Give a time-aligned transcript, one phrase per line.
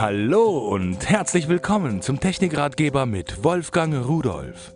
[0.00, 4.72] Hallo und herzlich willkommen zum Technikratgeber mit Wolfgang Rudolf.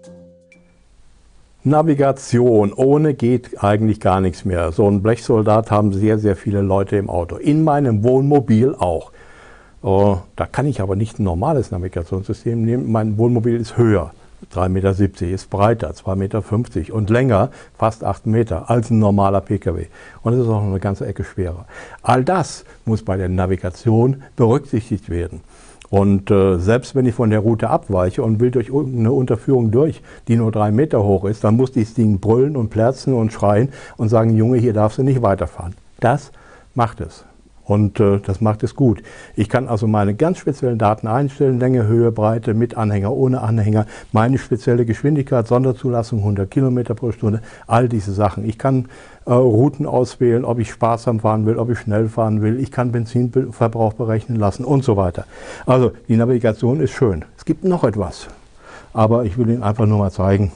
[1.63, 4.73] Navigation ohne geht eigentlich gar nichts mehr.
[4.73, 7.37] So ein Blechsoldat haben sehr, sehr viele Leute im Auto.
[7.37, 9.13] In meinem Wohnmobil auch.
[9.81, 12.91] Oh, da kann ich aber nicht ein normales Navigationssystem nehmen.
[12.91, 14.13] Mein Wohnmobil ist höher.
[14.55, 19.87] 3,70 Meter, ist breiter, 2,50 Meter und länger, fast 8 Meter, als ein normaler Pkw.
[20.23, 21.67] Und es ist auch noch eine ganze Ecke schwerer.
[22.03, 25.41] All das muss bei der Navigation berücksichtigt werden.
[25.91, 30.01] Und äh, selbst wenn ich von der Route abweiche und will durch eine Unterführung durch,
[30.27, 33.69] die nur drei Meter hoch ist, dann muss dieses Ding brüllen und plärzen und schreien
[33.99, 35.75] und sagen, Junge, hier darfst du nicht weiterfahren.
[36.01, 36.33] Das
[36.75, 37.25] macht es.
[37.73, 39.03] Und äh, das macht es gut.
[39.35, 43.87] Ich kann also meine ganz speziellen Daten einstellen, Länge, Höhe, Breite, mit Anhänger, ohne Anhänger,
[44.13, 48.47] meine spezielle Geschwindigkeit, Sonderzulassung 100 Kilometer pro Stunde, all diese Sachen.
[48.47, 48.91] Ich kann
[49.25, 52.61] äh, Routen auswählen, ob ich sparsam fahren will, ob ich schnell fahren will.
[52.61, 55.25] Ich kann Benzinverbrauch berechnen lassen und so weiter.
[55.65, 57.25] Also die Navigation ist schön.
[57.39, 58.29] Es gibt noch etwas,
[58.93, 60.53] aber ich will Ihnen einfach nur mal zeigen.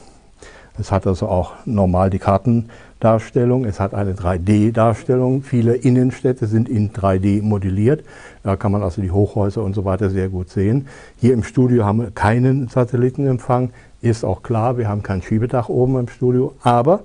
[0.79, 5.43] Es hat also auch normal die Karten Darstellung, es hat eine 3D-Darstellung.
[5.43, 8.03] Viele Innenstädte sind in 3D modelliert.
[8.43, 10.87] Da kann man also die Hochhäuser und so weiter sehr gut sehen.
[11.17, 15.99] Hier im Studio haben wir keinen Satellitenempfang, ist auch klar, wir haben kein Schiebedach oben
[15.99, 17.01] im Studio, aber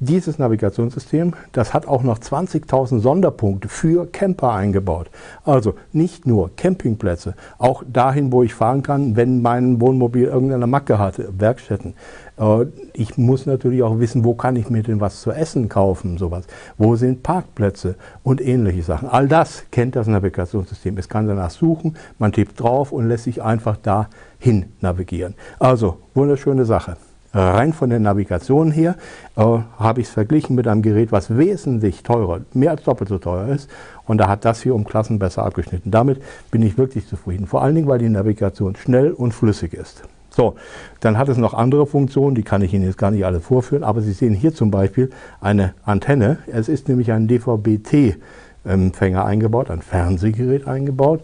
[0.00, 5.10] dieses Navigationssystem, das hat auch noch 20.000 Sonderpunkte für Camper eingebaut.
[5.44, 10.98] Also nicht nur Campingplätze, auch dahin, wo ich fahren kann, wenn mein Wohnmobil irgendeine Macke
[10.98, 11.94] hat, Werkstätten.
[12.38, 16.16] Äh, ich muss natürlich auch wissen, wo kann ich mir denn was zu essen kaufen,
[16.16, 16.46] sowas.
[16.78, 19.08] Wo sind Parkplätze und ähnliche Sachen.
[19.08, 20.96] All das kennt das Navigationssystem.
[20.96, 25.34] Es kann danach suchen, man tippt drauf und lässt sich einfach dahin navigieren.
[25.58, 26.96] Also, wunderschöne Sache.
[27.34, 28.96] Rein von der Navigation her
[29.36, 29.42] äh,
[29.78, 33.48] habe ich es verglichen mit einem Gerät, was wesentlich teurer, mehr als doppelt so teuer
[33.48, 33.70] ist.
[34.06, 35.90] Und da hat das hier um Klassen besser abgeschnitten.
[35.90, 37.46] Damit bin ich wirklich zufrieden.
[37.46, 40.02] Vor allen Dingen, weil die Navigation schnell und flüssig ist.
[40.34, 40.54] So,
[41.00, 43.84] dann hat es noch andere Funktionen, die kann ich Ihnen jetzt gar nicht alle vorführen,
[43.84, 46.38] aber Sie sehen hier zum Beispiel eine Antenne.
[46.46, 51.20] Es ist nämlich ein DVB-T-Empfänger eingebaut, ein Fernsehgerät eingebaut.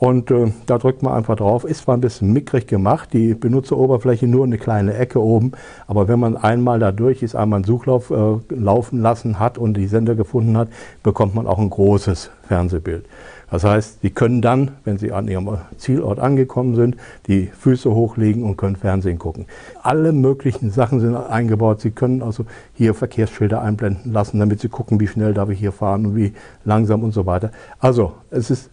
[0.00, 1.64] Und äh, da drückt man einfach drauf.
[1.64, 5.52] Ist zwar ein bisschen mickrig gemacht, die Benutzeroberfläche nur eine kleine Ecke oben,
[5.86, 9.74] aber wenn man einmal da durch ist, einmal einen Suchlauf äh, laufen lassen hat und
[9.74, 10.68] die Sender gefunden hat,
[11.02, 13.04] bekommt man auch ein großes Fernsehbild.
[13.50, 16.96] Das heißt, Sie können dann, wenn Sie an Ihrem Zielort angekommen sind,
[17.26, 19.44] die Füße hochlegen und können Fernsehen gucken.
[19.82, 21.82] Alle möglichen Sachen sind eingebaut.
[21.82, 25.72] Sie können also hier Verkehrsschilder einblenden lassen, damit Sie gucken, wie schnell darf ich hier
[25.72, 26.32] fahren und wie
[26.64, 27.50] langsam und so weiter.
[27.80, 28.70] Also, es ist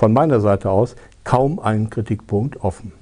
[0.00, 2.92] von meiner Seite aus kaum ein Kritikpunkt offen.